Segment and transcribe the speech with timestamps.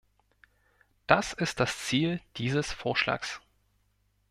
[1.05, 3.39] Das ist das Ziel dieses Vorschlags.